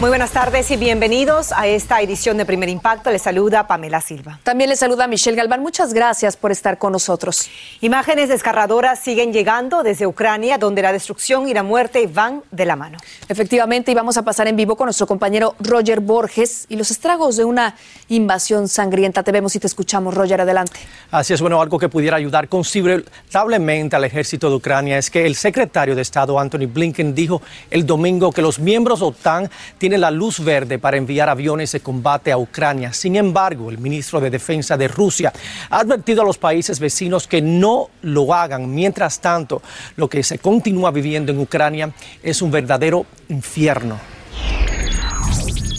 Muy 0.00 0.10
buenas 0.10 0.30
tardes 0.30 0.70
y 0.70 0.76
bienvenidos 0.76 1.50
a 1.50 1.66
esta 1.66 2.00
edición 2.00 2.36
de 2.36 2.46
Primer 2.46 2.68
Impacto. 2.68 3.10
Les 3.10 3.20
saluda 3.20 3.66
Pamela 3.66 4.00
Silva. 4.00 4.38
También 4.44 4.70
les 4.70 4.78
saluda 4.78 5.08
Michelle 5.08 5.36
Galván. 5.36 5.60
Muchas 5.60 5.92
gracias 5.92 6.36
por 6.36 6.52
estar 6.52 6.78
con 6.78 6.92
nosotros. 6.92 7.50
Imágenes 7.80 8.28
desgarradoras 8.28 9.00
siguen 9.00 9.32
llegando 9.32 9.82
desde 9.82 10.06
Ucrania, 10.06 10.56
donde 10.56 10.82
la 10.82 10.92
destrucción 10.92 11.48
y 11.48 11.52
la 11.52 11.64
muerte 11.64 12.06
van 12.06 12.44
de 12.52 12.64
la 12.64 12.76
mano. 12.76 12.96
Efectivamente, 13.28 13.90
y 13.90 13.94
vamos 13.96 14.16
a 14.16 14.22
pasar 14.22 14.46
en 14.46 14.54
vivo 14.54 14.76
con 14.76 14.86
nuestro 14.86 15.08
compañero 15.08 15.56
Roger 15.58 15.98
Borges 15.98 16.66
y 16.68 16.76
los 16.76 16.92
estragos 16.92 17.36
de 17.36 17.44
una 17.44 17.74
invasión 18.06 18.68
sangrienta. 18.68 19.24
Te 19.24 19.32
vemos 19.32 19.56
y 19.56 19.58
te 19.58 19.66
escuchamos, 19.66 20.14
Roger, 20.14 20.40
adelante. 20.42 20.78
Así 21.10 21.34
es, 21.34 21.40
bueno, 21.40 21.60
algo 21.60 21.76
que 21.76 21.88
pudiera 21.88 22.16
ayudar 22.16 22.48
considerablemente 22.48 23.96
al 23.96 24.04
ejército 24.04 24.48
de 24.48 24.54
Ucrania 24.54 24.96
es 24.96 25.10
que 25.10 25.26
el 25.26 25.34
secretario 25.34 25.96
de 25.96 26.02
Estado, 26.02 26.38
Anthony 26.38 26.68
Blinken, 26.72 27.16
dijo 27.16 27.42
el 27.68 27.84
domingo 27.84 28.30
que 28.30 28.42
los 28.42 28.60
miembros 28.60 29.02
OTAN 29.02 29.50
tienen 29.76 29.87
tiene 29.88 30.02
la 30.02 30.10
luz 30.10 30.44
verde 30.44 30.78
para 30.78 30.98
enviar 30.98 31.30
aviones 31.30 31.72
de 31.72 31.80
combate 31.80 32.30
a 32.30 32.36
Ucrania. 32.36 32.92
Sin 32.92 33.16
embargo, 33.16 33.70
el 33.70 33.78
ministro 33.78 34.20
de 34.20 34.28
Defensa 34.28 34.76
de 34.76 34.86
Rusia 34.86 35.32
ha 35.70 35.80
advertido 35.80 36.20
a 36.20 36.26
los 36.26 36.36
países 36.36 36.78
vecinos 36.78 37.26
que 37.26 37.40
no 37.40 37.88
lo 38.02 38.34
hagan. 38.34 38.74
Mientras 38.74 39.18
tanto, 39.18 39.62
lo 39.96 40.06
que 40.06 40.22
se 40.22 40.40
continúa 40.40 40.90
viviendo 40.90 41.32
en 41.32 41.38
Ucrania 41.38 41.90
es 42.22 42.42
un 42.42 42.50
verdadero 42.50 43.06
infierno. 43.30 43.98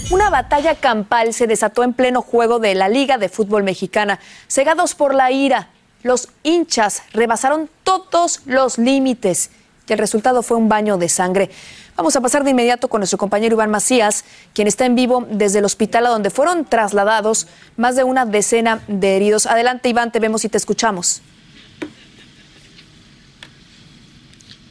Una 0.09 0.31
batalla 0.31 0.73
campal 0.73 1.31
se 1.31 1.45
desató 1.45 1.83
en 1.83 1.93
pleno 1.93 2.23
juego 2.23 2.57
de 2.57 2.73
la 2.73 2.89
Liga 2.89 3.19
de 3.19 3.29
Fútbol 3.29 3.61
Mexicana. 3.61 4.19
Cegados 4.47 4.95
por 4.95 5.13
la 5.13 5.31
ira, 5.31 5.67
los 6.01 6.29
hinchas 6.41 7.03
rebasaron 7.13 7.69
todos 7.83 8.41
los 8.47 8.79
límites 8.79 9.51
y 9.89 9.93
el 9.93 9.99
resultado 9.99 10.43
fue 10.43 10.57
un 10.57 10.69
baño 10.69 10.97
de 10.97 11.09
sangre. 11.09 11.49
Vamos 11.95 12.15
a 12.15 12.21
pasar 12.21 12.43
de 12.43 12.51
inmediato 12.51 12.87
con 12.87 12.99
nuestro 12.99 13.17
compañero 13.17 13.55
Iván 13.55 13.71
Macías, 13.71 14.23
quien 14.53 14.67
está 14.67 14.85
en 14.85 14.95
vivo 14.95 15.25
desde 15.29 15.59
el 15.59 15.65
hospital 15.65 16.05
a 16.05 16.09
donde 16.09 16.29
fueron 16.29 16.65
trasladados 16.65 17.47
más 17.75 17.95
de 17.95 18.03
una 18.03 18.25
decena 18.25 18.81
de 18.87 19.15
heridos. 19.15 19.45
Adelante, 19.45 19.89
Iván, 19.89 20.11
te 20.11 20.19
vemos 20.19 20.45
y 20.45 20.49
te 20.49 20.57
escuchamos. 20.57 21.21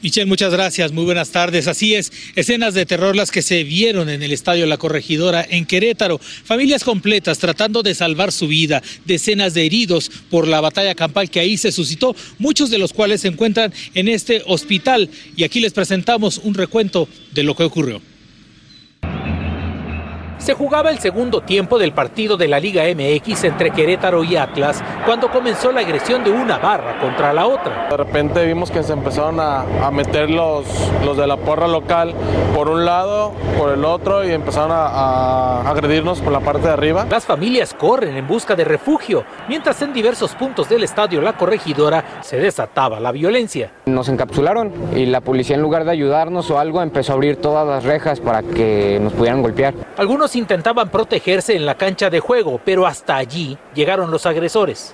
Michelle, 0.01 0.27
muchas 0.27 0.53
gracias. 0.53 0.93
Muy 0.93 1.05
buenas 1.05 1.31
tardes. 1.31 1.67
Así 1.67 1.97
es, 1.97 2.13
escenas 2.37 2.73
de 2.75 2.87
terror 2.87 3.17
las 3.17 3.33
que 3.33 3.43
se 3.43 3.65
vieron 3.65 4.09
en 4.09 4.23
el 4.23 4.33
estadio 4.33 4.65
La 4.67 4.77
Corregidora 4.77 5.45
en 5.49 5.67
Querétaro. 5.67 6.19
Familias 6.19 6.85
completas 6.85 7.39
tratando 7.39 7.83
de 7.83 7.97
salvar 7.97 8.31
su 8.31 8.47
vida, 8.47 8.81
decenas 9.07 9.55
de 9.55 9.67
heridos 9.67 10.09
por 10.31 10.47
la 10.47 10.61
batalla 10.61 10.95
campal 10.95 11.31
que 11.31 11.41
ahí 11.41 11.57
se 11.57 11.73
suscitó, 11.73 12.15
muchos 12.39 12.71
de 12.71 12.79
los 12.79 12.93
cuales 12.93 13.23
se 13.23 13.29
encuentran 13.29 13.75
en 13.95 14.07
este 14.07 14.43
hospital. 14.47 15.11
Y 15.37 15.43
aquí 15.43 15.59
les 15.59 15.73
presentamos 15.73 16.39
un 16.45 16.55
recuento 16.55 17.09
de 17.33 17.43
lo 17.43 17.57
que 17.57 17.65
ocurrió. 17.65 18.01
Se 20.49 20.55
jugaba 20.55 20.89
el 20.89 20.99
segundo 20.99 21.43
tiempo 21.43 21.79
del 21.79 21.93
partido 21.93 22.39
de 22.39 22.49
la 22.49 22.59
Liga 22.59 22.85
MX 22.85 23.45
entre 23.45 23.71
Querétaro 23.71 24.25
y 24.25 24.37
Atlas 24.37 24.83
cuando 25.05 25.31
comenzó 25.31 25.71
la 25.73 25.81
agresión 25.81 26.25
de 26.25 26.31
una 26.31 26.57
barra 26.57 26.99
contra 27.03 27.35
la 27.35 27.47
otra. 27.47 27.89
De 27.91 27.97
repente 27.99 28.47
vimos 28.47 28.71
que 28.71 28.83
se 28.83 28.95
empezaron 28.95 29.41
a, 29.41 29.61
a 29.87 29.91
meter 29.91 30.31
los, 30.31 30.65
los 31.05 31.19
de 31.19 31.27
la 31.27 31.37
porra 31.37 31.69
local 31.69 32.15
por 32.55 32.71
un 32.71 32.87
lado, 32.87 33.35
por 33.59 33.75
el 33.75 33.85
otro 33.85 34.27
y 34.27 34.33
empezaron 34.33 34.71
a, 34.73 34.87
a 34.87 35.71
agredirnos 35.71 36.23
por 36.23 36.33
la 36.33 36.41
parte 36.41 36.67
de 36.67 36.73
arriba. 36.73 37.07
Las 37.11 37.27
familias 37.27 37.75
corren 37.75 38.17
en 38.17 38.27
busca 38.27 38.57
de 38.57 38.65
refugio, 38.65 39.25
mientras 39.51 39.83
en 39.83 39.93
diversos 39.93 40.35
puntos 40.35 40.67
del 40.71 40.83
estadio 40.83 41.21
La 41.21 41.35
Corregidora 41.35 42.23
se 42.23 42.39
desataba 42.39 43.01
la 43.01 43.13
violencia. 43.13 43.71
Nos 43.85 44.09
encapsularon 44.09 44.73
y 44.97 45.05
la 45.05 45.21
policía 45.21 45.57
en 45.57 45.63
lugar 45.63 45.85
de 45.85 45.91
ayudarnos 45.91 46.51
o 46.51 46.59
algo 46.59 46.81
empezó 46.81 47.13
a 47.13 47.17
abrir 47.17 47.37
todas 47.37 47.69
las 47.69 47.85
rejas 47.85 48.19
para 48.21 48.43
que 48.43 48.99
nos 48.99 49.13
pudieran 49.13 49.43
golpear. 49.43 49.75
Algunos 49.99 50.38
intentaban 50.39 50.89
protegerse 50.89 51.55
en 51.55 51.67
la 51.67 51.77
cancha 51.77 52.09
de 52.09 52.21
juego, 52.21 52.61
pero 52.65 52.87
hasta 52.87 53.17
allí 53.17 53.59
llegaron 53.75 54.11
los 54.11 54.25
agresores. 54.27 54.93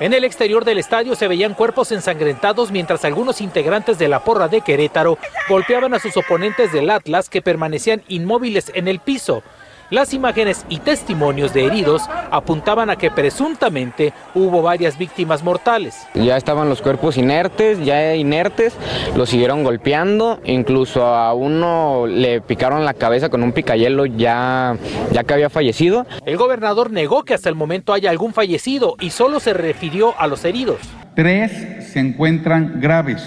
En 0.00 0.14
el 0.14 0.22
exterior 0.22 0.64
del 0.64 0.78
estadio 0.78 1.16
se 1.16 1.26
veían 1.26 1.54
cuerpos 1.54 1.90
ensangrentados 1.90 2.70
mientras 2.70 3.04
algunos 3.04 3.40
integrantes 3.40 3.98
de 3.98 4.06
la 4.06 4.22
porra 4.22 4.46
de 4.46 4.60
Querétaro 4.60 5.18
golpeaban 5.48 5.92
a 5.92 5.98
sus 5.98 6.16
oponentes 6.16 6.72
del 6.72 6.88
Atlas 6.88 7.28
que 7.28 7.42
permanecían 7.42 8.04
inmóviles 8.06 8.70
en 8.74 8.86
el 8.86 9.00
piso. 9.00 9.42
Las 9.90 10.12
imágenes 10.12 10.66
y 10.68 10.80
testimonios 10.80 11.54
de 11.54 11.64
heridos 11.64 12.02
apuntaban 12.30 12.90
a 12.90 12.96
que 12.96 13.10
presuntamente 13.10 14.12
hubo 14.34 14.60
varias 14.60 14.98
víctimas 14.98 15.42
mortales. 15.42 16.06
Ya 16.12 16.36
estaban 16.36 16.68
los 16.68 16.82
cuerpos 16.82 17.16
inertes, 17.16 17.82
ya 17.82 18.14
inertes, 18.14 18.76
los 19.16 19.30
siguieron 19.30 19.64
golpeando, 19.64 20.40
incluso 20.44 21.06
a 21.06 21.32
uno 21.32 22.06
le 22.06 22.42
picaron 22.42 22.84
la 22.84 22.92
cabeza 22.92 23.30
con 23.30 23.42
un 23.42 23.52
picayelo 23.52 24.04
ya, 24.04 24.76
ya 25.10 25.24
que 25.24 25.32
había 25.32 25.48
fallecido. 25.48 26.06
El 26.26 26.36
gobernador 26.36 26.90
negó 26.90 27.24
que 27.24 27.32
hasta 27.32 27.48
el 27.48 27.54
momento 27.54 27.94
haya 27.94 28.10
algún 28.10 28.34
fallecido 28.34 28.94
y 29.00 29.08
solo 29.08 29.40
se 29.40 29.54
refirió 29.54 30.14
a 30.20 30.26
los 30.26 30.44
heridos. 30.44 30.80
Tres 31.14 31.90
se 31.90 32.00
encuentran 32.00 32.78
graves, 32.82 33.24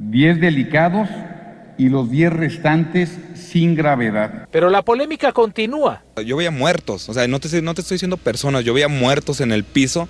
diez 0.00 0.40
delicados 0.40 1.08
y 1.78 1.88
los 1.88 2.10
diez 2.10 2.32
restantes 2.32 3.10
sin 3.34 3.74
gravedad. 3.74 4.48
Pero 4.50 4.70
la 4.70 4.82
polémica 4.82 5.32
continúa. 5.32 6.02
Yo 6.24 6.36
veía 6.36 6.50
muertos, 6.50 7.08
o 7.08 7.14
sea, 7.14 7.26
no 7.28 7.40
te, 7.40 7.62
no 7.62 7.74
te 7.74 7.80
estoy 7.80 7.96
diciendo 7.96 8.16
personas, 8.16 8.64
yo 8.64 8.74
veía 8.74 8.88
muertos 8.88 9.40
en 9.40 9.52
el 9.52 9.64
piso 9.64 10.08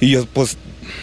y 0.00 0.10
yo 0.10 0.26
pues 0.26 0.58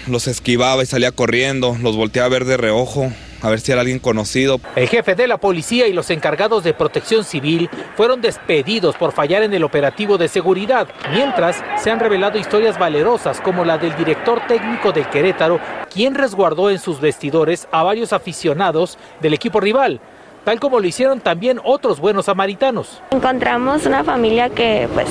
los 0.08 0.28
esquivaba 0.28 0.84
y 0.84 0.86
salía 0.86 1.12
corriendo, 1.12 1.78
los 1.82 1.96
volteaba 1.96 2.28
a 2.28 2.30
ver 2.30 2.46
de 2.46 2.58
reojo, 2.58 3.12
a 3.44 3.50
ver 3.50 3.60
si 3.60 3.72
era 3.72 3.82
alguien 3.82 4.00
conocido. 4.00 4.60
El 4.76 4.88
jefe 4.88 5.16
de 5.16 5.28
la 5.28 5.38
policía 5.38 5.86
y 5.86 5.94
los 5.94 6.10
encargados 6.10 6.64
de 6.64 6.74
protección 6.74 7.26
civil 7.26 7.70
fueron 7.96 8.22
despedidos 8.22 8.96
por 8.96 9.12
fallar 9.12 9.44
en 9.44 9.54
el 9.54 9.64
operativo 9.66 10.18
de 10.18 10.30
seguridad, 10.30 10.88
mientras 11.12 11.62
se 11.78 11.92
han 11.92 12.00
revelado 12.00 12.40
historias 12.40 12.80
valerosas 12.80 13.42
como 13.42 13.66
la 13.66 13.78
del 13.78 13.96
director 13.98 14.42
técnico 14.48 14.94
del 14.94 15.10
Querétaro, 15.10 15.60
quien 15.94 16.16
resguardó 16.16 16.72
en 16.72 16.80
sus 16.80 17.02
vestidores 17.02 17.68
a 17.72 17.84
varios 17.84 18.14
aficionados 18.14 18.98
del 19.22 19.34
equipo 19.34 19.60
rival 19.60 20.00
tal 20.46 20.60
como 20.60 20.82
lo 20.82 20.88
hicieron 20.88 21.22
también 21.22 21.60
otros 21.64 22.02
buenos 22.02 22.26
samaritanos. 22.26 23.02
Encontramos 23.12 23.86
una 23.86 24.04
familia 24.04 24.50
que 24.50 24.90
pues 24.94 25.08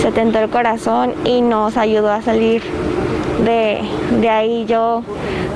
se 0.00 0.10
tentó 0.12 0.38
el 0.38 0.48
corazón 0.48 1.12
y 1.26 1.42
nos 1.42 1.76
ayudó 1.76 2.10
a 2.10 2.22
salir 2.22 2.62
de, 3.44 3.80
de, 4.18 4.28
ahí. 4.30 4.64
Yo 4.66 5.02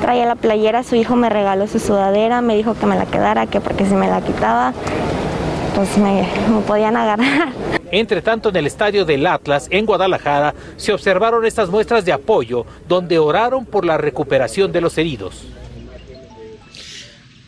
traía 0.01 0.27
la 0.27 0.37
playera, 0.37 0.83
su 0.83 0.97
hijo 0.97 1.17
me 1.17 1.29
regaló 1.29 1.67
su 1.67 1.79
sudadera, 1.79 2.41
me 2.41 2.57
dijo 2.57 2.75
que 2.75 2.87
me 2.87 2.97
la 2.97 3.07
quedara, 3.07 3.47
que 3.47 3.61
porque 3.61 3.87
si 3.87 3.95
me 3.95 4.09
la 4.09 4.21
quitaba, 4.21 4.73
pues 5.75 5.97
me, 5.99 6.29
me 6.49 6.61
podían 6.67 6.97
agarrar. 6.97 7.49
Entre 7.91 8.23
tanto, 8.23 8.49
en 8.49 8.57
el 8.57 8.67
estadio 8.67 9.05
del 9.05 9.27
Atlas, 9.27 9.69
en 9.71 9.87
Guadalajara, 9.87 10.55
se 10.77 10.93
observaron 10.93 11.45
estas 11.45 11.69
muestras 11.69 12.05
de 12.05 12.13
apoyo, 12.13 12.67
donde 12.89 13.19
oraron 13.19 13.65
por 13.65 13.85
la 13.85 13.99
recuperación 13.99 14.73
de 14.73 14.81
los 14.81 14.99
heridos. 14.99 15.47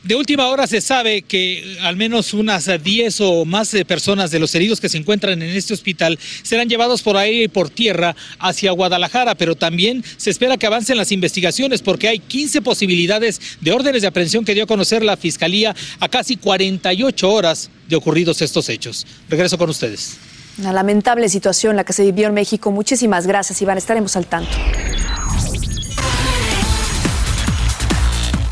De 0.06 0.14
última 0.14 0.46
hora 0.46 0.68
se 0.68 0.80
sabe 0.80 1.22
que 1.22 1.78
al 1.82 1.96
menos 1.96 2.32
unas 2.32 2.70
10 2.80 3.20
o 3.22 3.44
más 3.44 3.74
personas 3.88 4.30
de 4.30 4.38
los 4.38 4.54
heridos 4.54 4.80
que 4.80 4.88
se 4.88 4.98
encuentran 4.98 5.42
en 5.42 5.50
este 5.50 5.74
hospital 5.74 6.16
serán 6.42 6.68
llevados 6.68 7.02
por 7.02 7.16
aire 7.16 7.42
y 7.42 7.48
por 7.48 7.70
tierra 7.70 8.14
hacia 8.38 8.70
Guadalajara, 8.70 9.34
pero 9.34 9.56
también 9.56 10.04
se 10.16 10.30
espera 10.30 10.58
que 10.58 10.66
avancen 10.66 10.96
las 10.96 11.10
investigaciones 11.10 11.82
porque 11.82 12.06
hay 12.06 12.20
15 12.20 12.62
posibilidades 12.62 13.40
de 13.60 13.72
órdenes 13.72 14.02
de 14.02 14.08
aprehensión 14.08 14.44
que 14.44 14.54
dio 14.54 14.62
a 14.62 14.68
conocer 14.68 15.02
la 15.02 15.16
Fiscalía 15.16 15.74
a 15.98 16.08
casi 16.08 16.36
48 16.36 17.28
horas 17.28 17.68
de 17.88 17.96
ocurridos 17.96 18.40
estos 18.42 18.68
hechos. 18.68 19.04
Regreso 19.28 19.58
con 19.58 19.70
ustedes. 19.70 20.18
Una 20.58 20.72
lamentable 20.72 21.28
situación 21.28 21.74
la 21.74 21.82
que 21.82 21.92
se 21.92 22.04
vivió 22.04 22.28
en 22.28 22.34
México. 22.34 22.70
Muchísimas 22.70 23.26
gracias, 23.26 23.60
Iván. 23.60 23.76
Estaremos 23.76 24.16
al 24.16 24.26
tanto. 24.26 24.56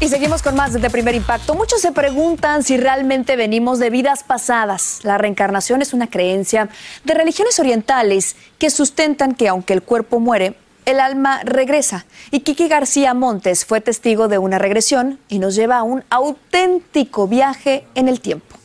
Y 0.05 0.09
seguimos 0.11 0.43
con 0.43 0.55
más 0.55 0.75
de 0.75 0.91
Primer 0.91 1.15
Impacto. 1.15 1.55
Muchos 1.55 1.81
se 1.81 1.91
preguntan 1.91 2.63
si 2.63 2.77
realmente 2.77 3.37
venimos 3.37 3.79
de 3.79 3.89
vidas 3.89 4.23
pasadas. 4.23 5.01
La 5.03 5.17
reencarnación 5.17 5.81
es 5.81 5.95
una 5.95 6.11
creencia 6.11 6.69
de 7.05 7.15
religiones 7.15 7.59
orientales 7.59 8.37
que 8.59 8.69
sustentan 8.69 9.35
que 9.35 9.49
aunque 9.49 9.73
el 9.73 9.81
cuerpo 9.81 10.21
muere, 10.21 10.59
el 10.85 11.01
alma 11.01 11.41
regresa. 11.45 12.05
Y 12.31 12.41
Kiki 12.41 12.69
García 12.69 13.15
Montes 13.15 13.65
fue 13.65 13.81
testigo 13.81 14.29
de 14.29 14.37
una 14.37 14.59
regresión 14.59 15.21
y 15.31 15.39
nos 15.39 15.55
lleva 15.55 15.79
a 15.79 15.85
un 15.85 16.05
auténtico 16.11 17.27
viaje 17.27 17.87
en 17.95 18.09
el 18.09 18.21
tiempo. 18.21 18.57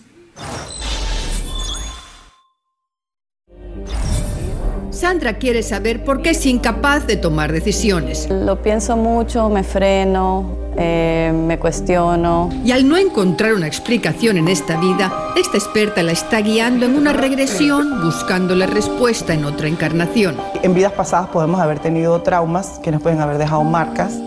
Sandra 4.99 5.37
quiere 5.37 5.63
saber 5.63 6.03
por 6.03 6.21
qué 6.21 6.31
es 6.31 6.45
incapaz 6.45 7.07
de 7.07 7.15
tomar 7.15 7.53
decisiones. 7.53 8.27
Lo 8.29 8.61
pienso 8.61 8.97
mucho, 8.97 9.47
me 9.47 9.63
freno, 9.63 10.57
eh, 10.75 11.31
me 11.33 11.57
cuestiono. 11.57 12.49
Y 12.65 12.73
al 12.73 12.85
no 12.85 12.97
encontrar 12.97 13.53
una 13.53 13.65
explicación 13.65 14.35
en 14.35 14.49
esta 14.49 14.77
vida, 14.77 15.31
esta 15.37 15.55
experta 15.55 16.03
la 16.03 16.11
está 16.11 16.41
guiando 16.41 16.85
en 16.85 16.97
una 16.97 17.13
regresión 17.13 18.03
buscando 18.03 18.55
la 18.55 18.65
respuesta 18.65 19.33
en 19.33 19.45
otra 19.45 19.69
encarnación. 19.69 20.35
En 20.63 20.73
vidas 20.73 20.91
pasadas 20.91 21.29
podemos 21.29 21.61
haber 21.61 21.79
tenido 21.79 22.21
traumas 22.21 22.77
que 22.83 22.91
nos 22.91 23.01
pueden 23.01 23.21
haber 23.21 23.37
dejado 23.37 23.63
marcas 23.63 24.19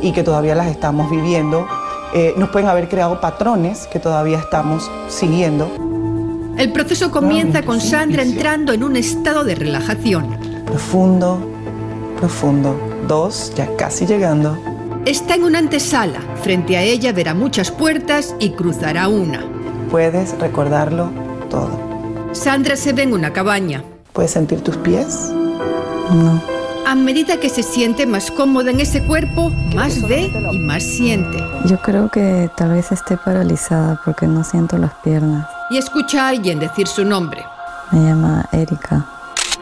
y 0.00 0.12
que 0.12 0.22
todavía 0.22 0.54
las 0.54 0.68
estamos 0.68 1.10
viviendo. 1.10 1.66
Eh, 2.14 2.34
nos 2.36 2.50
pueden 2.50 2.68
haber 2.68 2.88
creado 2.88 3.20
patrones 3.20 3.88
que 3.88 3.98
todavía 3.98 4.38
estamos 4.38 4.88
siguiendo. 5.08 5.89
El 6.60 6.72
proceso 6.72 7.10
comienza 7.10 7.62
con 7.62 7.80
Sandra 7.80 8.22
entrando 8.22 8.74
en 8.74 8.84
un 8.84 8.94
estado 8.94 9.44
de 9.44 9.54
relajación. 9.54 10.36
Profundo, 10.66 11.40
profundo. 12.18 12.78
Dos, 13.08 13.50
ya 13.56 13.74
casi 13.76 14.04
llegando. 14.04 14.58
Está 15.06 15.36
en 15.36 15.44
una 15.44 15.58
antesala. 15.58 16.20
Frente 16.42 16.76
a 16.76 16.82
ella 16.82 17.14
verá 17.14 17.32
muchas 17.32 17.70
puertas 17.70 18.34
y 18.40 18.50
cruzará 18.50 19.08
una. 19.08 19.42
Puedes 19.90 20.38
recordarlo 20.38 21.10
todo. 21.48 21.80
Sandra 22.32 22.76
se 22.76 22.92
ve 22.92 23.04
en 23.04 23.14
una 23.14 23.32
cabaña. 23.32 23.82
¿Puedes 24.12 24.32
sentir 24.32 24.60
tus 24.60 24.76
pies? 24.76 25.30
No. 26.10 26.42
A 26.86 26.94
medida 26.94 27.40
que 27.40 27.48
se 27.48 27.62
siente 27.62 28.04
más 28.04 28.30
cómoda 28.30 28.70
en 28.70 28.80
ese 28.80 29.02
cuerpo, 29.06 29.48
más 29.74 30.06
ve 30.06 30.30
y 30.52 30.58
más 30.58 30.82
siente. 30.82 31.38
Yo 31.64 31.80
creo 31.80 32.10
que 32.10 32.50
tal 32.58 32.72
vez 32.72 32.92
esté 32.92 33.16
paralizada 33.16 33.98
porque 34.04 34.26
no 34.26 34.44
siento 34.44 34.76
las 34.76 34.92
piernas 34.96 35.46
y 35.70 35.78
escucha 35.78 36.26
a 36.26 36.28
alguien 36.28 36.58
decir 36.58 36.86
su 36.86 37.04
nombre. 37.04 37.44
Me 37.92 38.00
llama 38.00 38.46
Erika. 38.52 39.06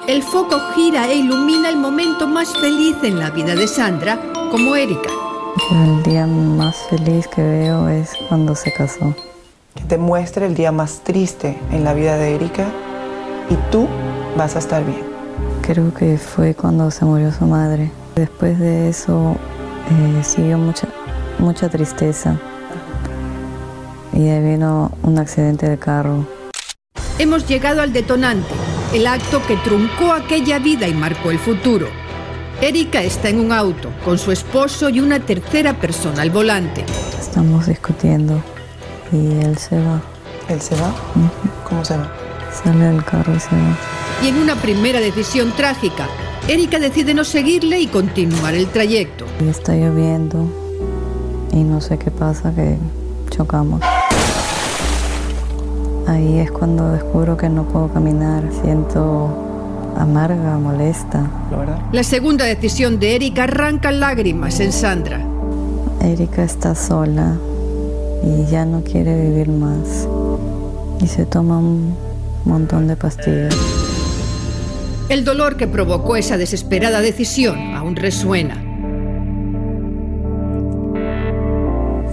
El 0.06 0.22
foco 0.22 0.58
gira 0.75 1.06
e 1.06 1.16
ilumina 1.16 1.69
el 1.69 1.76
momento 1.76 2.26
más 2.26 2.56
feliz 2.58 2.96
en 3.02 3.19
la 3.19 3.31
vida 3.31 3.55
de 3.55 3.69
Sandra, 3.69 4.19
como 4.50 4.75
Erika. 4.75 5.10
El 5.70 6.02
día 6.02 6.26
más 6.26 6.76
feliz 6.88 7.28
que 7.28 7.43
veo 7.43 7.88
es 7.88 8.12
cuando 8.28 8.55
se 8.55 8.72
casó. 8.72 9.14
Que 9.75 9.84
te 9.84 9.99
muestre 9.99 10.46
el 10.46 10.55
día 10.55 10.72
más 10.72 11.00
triste 11.05 11.58
en 11.70 11.84
la 11.84 11.93
vida 11.93 12.16
de 12.16 12.37
Erika 12.37 12.66
y 13.50 13.54
tú 13.70 13.87
vas 14.37 14.56
a 14.56 14.61
estar 14.61 14.84
bien. 14.84 15.04
Creo 15.61 15.93
que 15.93 16.16
fue 16.16 16.54
cuando 16.54 16.90
se 16.90 17.04
murió 17.04 17.31
su 17.32 17.44
madre. 17.44 17.90
Después 18.14 18.58
de 18.58 18.88
eso 18.88 19.37
eh, 19.90 20.25
siguió 20.25 20.56
mucha, 20.56 20.88
mucha 21.38 21.69
tristeza 21.69 22.38
y 24.18 24.28
ahí 24.28 24.42
vino 24.42 24.90
un 25.04 25.16
accidente 25.16 25.68
de 25.68 25.78
carro. 25.78 26.26
Hemos 27.20 27.46
llegado 27.46 27.82
al 27.82 27.92
detonante, 27.92 28.52
el 28.92 29.06
acto 29.06 29.40
que 29.46 29.56
truncó 29.58 30.12
aquella 30.12 30.58
vida 30.58 30.88
y 30.88 30.94
marcó 30.94 31.30
el 31.30 31.38
futuro. 31.38 31.86
Erika 32.60 33.00
está 33.00 33.28
en 33.28 33.38
un 33.38 33.52
auto 33.52 33.90
con 34.04 34.18
su 34.18 34.32
esposo 34.32 34.88
y 34.88 34.98
una 34.98 35.20
tercera 35.20 35.74
persona 35.74 36.22
al 36.22 36.30
volante. 36.30 36.84
Estamos 37.18 37.68
discutiendo 37.68 38.42
y 39.12 39.44
él 39.44 39.56
se 39.56 39.78
va. 39.78 40.02
¿Él 40.48 40.60
se 40.60 40.74
va? 40.74 40.92
¿Cómo 41.68 41.84
se 41.84 41.96
va? 41.96 42.12
Sale 42.52 42.86
del 42.86 43.04
carro 43.04 43.36
y 43.36 43.40
se 43.40 43.54
va. 43.54 43.78
Y 44.24 44.28
en 44.28 44.38
una 44.38 44.56
primera 44.56 44.98
decisión 44.98 45.52
trágica, 45.52 46.08
Erika 46.48 46.80
decide 46.80 47.14
no 47.14 47.22
seguirle 47.22 47.78
y 47.78 47.86
continuar 47.86 48.54
el 48.54 48.66
trayecto. 48.66 49.26
Y 49.40 49.48
está 49.48 49.76
lloviendo 49.76 50.44
y 51.52 51.62
no 51.62 51.80
sé 51.80 51.98
qué 51.98 52.10
pasa 52.10 52.52
que 52.52 52.78
chocamos. 53.30 53.80
Ahí 56.08 56.38
es 56.38 56.50
cuando 56.50 56.90
descubro 56.93 57.37
que 57.37 57.50
no 57.50 57.64
puedo 57.64 57.93
caminar, 57.93 58.43
siento 58.62 59.28
amarga, 59.94 60.56
molesta. 60.58 61.28
La 61.93 62.02
segunda 62.02 62.46
decisión 62.46 62.99
de 62.99 63.14
Erika 63.14 63.44
arranca 63.44 63.93
lágrimas 63.93 64.58
en 64.60 64.72
Sandra. 64.72 65.20
Erika 66.00 66.44
está 66.44 66.75
sola 66.75 67.37
y 68.25 68.50
ya 68.50 68.64
no 68.64 68.82
quiere 68.84 69.20
vivir 69.20 69.50
más. 69.50 70.08
Y 71.02 71.08
se 71.08 71.26
toma 71.26 71.58
un 71.58 71.94
montón 72.46 72.88
de 72.88 72.96
pastillas. 72.96 73.54
El 75.11 75.26
dolor 75.26 75.58
que 75.58 75.69
provocó 75.69 76.16
esa 76.16 76.38
desesperada 76.38 77.02
decisión 77.02 77.75
aún 77.75 77.96
resuena. 77.96 78.54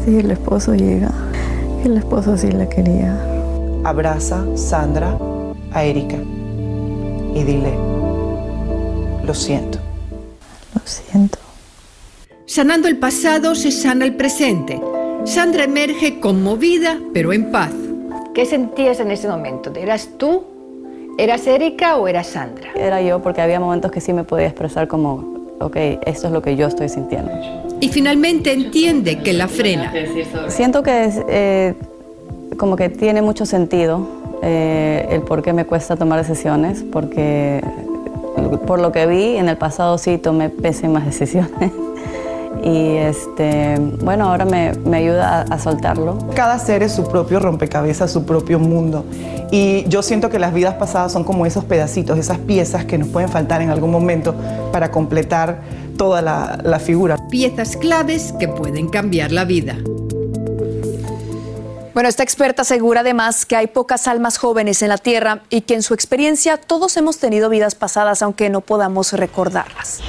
Sí, 0.04 0.18
el 0.18 0.32
esposo 0.32 0.76
llega. 0.76 1.12
El 1.86 1.96
esposo 1.96 2.36
sí 2.36 2.52
la 2.52 2.68
quería. 2.68 3.35
Abraza, 3.86 4.44
Sandra, 4.56 5.18
a 5.72 5.84
Erika 5.84 6.18
y 7.36 7.44
dile, 7.44 7.72
lo 9.24 9.34
siento. 9.34 9.78
Lo 10.74 10.82
siento. 10.84 11.38
Sanando 12.46 12.88
el 12.88 12.98
pasado 12.98 13.56
se 13.56 13.72
sana 13.72 14.06
el 14.06 14.16
presente. 14.16 14.82
Sandra 15.24 15.66
emerge 15.66 16.20
conmovida, 16.20 17.00
pero 17.14 17.32
en 17.32 17.52
paz. 17.52 17.72
¿Qué 18.34 18.46
sentías 18.46 19.00
en 19.00 19.12
ese 19.12 19.28
momento? 19.28 19.72
¿Eras 19.76 20.10
tú? 20.18 20.44
¿Eras 21.18 21.46
Erika 21.48 21.98
o 21.98 22.08
eras 22.08 22.28
Sandra? 22.28 22.70
Era 22.76 23.02
yo 23.02 23.22
porque 23.22 23.42
había 23.42 23.60
momentos 23.60 23.92
que 23.92 24.02
sí 24.02 24.14
me 24.14 24.24
podía 24.24 24.48
expresar 24.48 24.88
como, 24.88 25.54
ok, 25.60 25.76
esto 26.06 26.28
es 26.28 26.34
lo 26.34 26.42
que 26.42 26.56
yo 26.56 26.68
estoy 26.68 26.90
sintiendo 26.90 27.32
y 27.80 27.90
finalmente 27.90 28.52
entiende 28.52 29.20
que 29.20 29.34
la 29.34 29.48
frena. 29.48 29.94
Siento 30.48 30.82
que 30.84 31.06
es, 31.06 31.22
eh, 31.28 31.76
como 32.58 32.76
que 32.76 32.90
tiene 32.90 33.22
mucho 33.22 33.46
sentido 33.46 34.08
eh, 34.42 35.08
el 35.10 35.22
por 35.22 35.42
qué 35.42 35.54
me 35.54 35.66
cuesta 35.66 35.96
tomar 35.96 36.20
decisiones, 36.20 36.84
porque 36.92 37.64
por 38.68 38.80
lo 38.80 38.92
que 38.92 39.08
vi 39.08 39.38
en 39.38 39.50
el 39.50 39.58
pasado 39.58 39.98
sí 39.98 40.18
tomé 40.18 40.50
pésimas 40.50 41.06
decisiones. 41.06 41.72
Y 42.64 42.96
este, 42.98 43.78
bueno, 44.04 44.30
ahora 44.30 44.46
me, 44.46 44.74
me 44.86 44.98
ayuda 44.98 45.42
a, 45.42 45.42
a, 45.42 45.60
soltarlo. 45.60 46.18
Cada 46.36 46.58
ser 46.58 46.82
es 46.82 46.94
su 46.94 47.04
propio 47.08 47.40
rompecabezas, 47.40 48.12
su 48.12 48.26
propio 48.26 48.60
mundo. 48.60 49.06
Y 49.52 49.88
yo 49.88 50.02
siento 50.02 50.30
que 50.30 50.40
las 50.40 50.54
vidas 50.54 50.74
pasadas 50.76 51.12
son 51.12 51.24
como 51.24 51.46
esos 51.46 51.64
pedacitos, 51.66 52.18
esas 52.18 52.40
piezas 52.40 52.86
que 52.86 52.98
nos 52.98 53.10
pueden 53.10 53.30
faltar 53.30 53.62
en 53.62 53.70
algún 53.70 53.92
momento 53.92 54.34
para 54.72 54.90
completar 54.90 55.62
toda 55.98 56.22
la, 56.22 56.58
la 56.64 56.80
figura. 56.80 57.18
Piezas 57.30 57.78
claves 57.78 58.34
que 58.40 58.48
pueden 58.48 58.88
cambiar 58.88 59.32
la 59.32 59.46
vida. 59.46 59.76
Bueno, 61.96 62.10
esta 62.10 62.24
experta 62.24 62.64
asegura 62.64 63.00
además 63.00 63.46
que 63.46 63.56
hay 63.56 63.68
pocas 63.68 64.10
almas 64.10 64.38
jóvenes 64.38 64.82
en 64.82 64.90
la 64.90 64.98
Tierra 64.98 65.44
y 65.50 65.62
que 65.62 65.76
en 65.76 65.82
su 65.82 65.94
experiencia 65.94 66.58
todos 66.58 66.98
hemos 66.98 67.20
tenido 67.20 67.50
vidas 67.50 67.74
pasadas 67.74 68.22
aunque 68.22 68.50
no 68.50 68.60
podamos 68.60 69.14
recordarlas. 69.14 70.02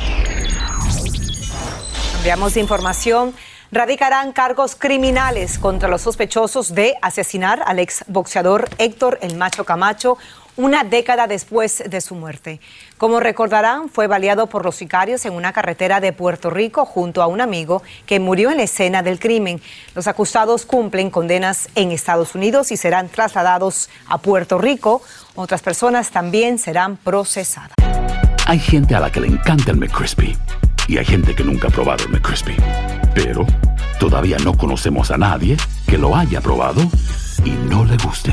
Cambiamos 2.14 2.56
información. 2.56 3.36
Radicarán 3.70 4.32
cargos 4.32 4.74
criminales 4.74 5.60
contra 5.60 5.88
los 5.88 6.02
sospechosos 6.02 6.74
de 6.74 6.96
asesinar 7.02 7.62
al 7.64 7.78
exboxeador 7.78 8.68
Héctor 8.78 9.20
El 9.22 9.36
Macho 9.36 9.64
Camacho, 9.64 10.18
una 10.56 10.84
década 10.84 11.26
después 11.26 11.82
de 11.88 12.00
su 12.00 12.14
muerte. 12.14 12.60
Como 12.98 13.20
recordarán, 13.20 13.88
fue 13.88 14.06
baleado 14.06 14.46
por 14.46 14.64
los 14.64 14.76
sicarios 14.76 15.25
en 15.26 15.34
una 15.34 15.52
carretera 15.52 16.00
de 16.00 16.12
Puerto 16.12 16.50
Rico 16.50 16.84
junto 16.86 17.22
a 17.22 17.26
un 17.26 17.40
amigo 17.40 17.82
que 18.06 18.20
murió 18.20 18.50
en 18.50 18.58
la 18.58 18.62
escena 18.62 19.02
del 19.02 19.18
crimen. 19.18 19.60
Los 19.94 20.06
acusados 20.06 20.64
cumplen 20.64 21.10
condenas 21.10 21.68
en 21.75 21.90
Estados 21.92 22.34
Unidos 22.34 22.72
y 22.72 22.76
serán 22.76 23.08
trasladados 23.08 23.90
a 24.08 24.18
Puerto 24.18 24.58
Rico. 24.58 25.02
Otras 25.34 25.62
personas 25.62 26.10
también 26.10 26.58
serán 26.58 26.96
procesadas. 26.96 27.72
Hay 28.46 28.58
gente 28.58 28.94
a 28.94 29.00
la 29.00 29.10
que 29.10 29.20
le 29.20 29.26
encanta 29.26 29.72
el 29.72 29.76
McCrispy 29.76 30.36
y 30.88 30.98
hay 30.98 31.04
gente 31.04 31.34
que 31.34 31.42
nunca 31.42 31.68
ha 31.68 31.70
probado 31.70 32.04
el 32.04 32.10
McCrispy. 32.10 32.56
Pero 33.14 33.44
todavía 33.98 34.36
no 34.38 34.56
conocemos 34.56 35.10
a 35.10 35.18
nadie 35.18 35.56
que 35.86 35.98
lo 35.98 36.14
haya 36.16 36.40
probado 36.40 36.82
y 37.44 37.50
no 37.50 37.84
le 37.84 37.96
guste. 37.96 38.32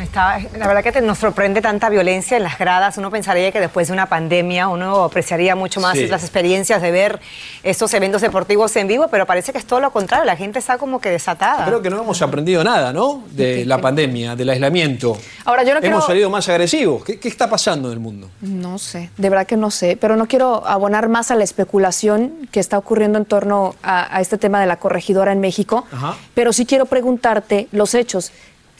Está, 0.00 0.38
la 0.56 0.66
verdad 0.66 0.82
que 0.82 0.92
te- 0.92 1.00
nos 1.00 1.18
sorprende 1.18 1.60
tanta 1.60 1.88
violencia 1.88 2.36
en 2.36 2.42
las 2.42 2.58
gradas. 2.58 2.98
Uno 2.98 3.10
pensaría 3.10 3.50
que 3.52 3.60
después 3.60 3.88
de 3.88 3.92
una 3.94 4.06
pandemia 4.06 4.68
uno 4.68 5.04
apreciaría 5.04 5.54
mucho 5.56 5.80
más 5.80 5.94
Sí. 5.96 6.06
las 6.06 6.22
experiencias 6.22 6.82
de 6.82 6.90
ver 6.90 7.20
estos 7.62 7.92
eventos 7.94 8.20
deportivos 8.22 8.74
en 8.76 8.86
vivo, 8.88 9.08
pero 9.10 9.26
parece 9.26 9.52
que 9.52 9.58
es 9.58 9.64
todo 9.64 9.80
lo 9.80 9.90
contrario. 9.90 10.24
La 10.24 10.36
gente 10.36 10.58
está 10.58 10.78
como 10.78 11.00
que 11.00 11.10
desatada. 11.10 11.64
Creo 11.66 11.82
que 11.82 11.90
no 11.90 12.00
hemos 12.02 12.20
aprendido 12.22 12.62
nada, 12.64 12.92
¿no? 12.92 13.22
De 13.30 13.64
la 13.64 13.78
pandemia, 13.80 14.36
del 14.36 14.50
aislamiento. 14.50 15.16
Ahora, 15.44 15.62
yo 15.62 15.70
no 15.74 15.78
Hemos 15.78 15.82
quiero- 15.82 16.00
salido 16.02 16.30
más 16.30 16.48
agresivos. 16.48 17.04
¿Qué, 17.04 17.18
qué 17.18 17.28
está 17.28 17.48
pasando 17.48 17.88
en 17.88 17.94
el 17.94 18.00
mundo? 18.00 18.30
No 18.40 18.78
sé, 18.78 19.10
de 19.16 19.28
verdad 19.30 19.46
que 19.46 19.56
no 19.56 19.70
sé, 19.70 19.96
pero 20.00 20.16
no 20.16 20.26
quiero 20.26 20.66
abonar 20.66 21.08
más 21.08 21.30
a 21.30 21.34
la 21.34 21.44
especulación 21.44 22.48
que 22.52 22.60
está 22.60 22.78
ocurriendo 22.78 23.18
en 23.18 23.24
torno 23.24 23.74
a, 23.82 24.16
a 24.16 24.20
este 24.20 24.38
tema 24.38 24.60
de 24.60 24.66
la 24.66 24.76
corregidora 24.76 25.32
en 25.32 25.40
México, 25.40 25.86
Ajá. 25.92 26.16
pero 26.34 26.52
sí 26.52 26.66
quiero 26.66 26.86
preguntarte 26.86 27.68
los 27.72 27.94
hechos. 27.94 28.32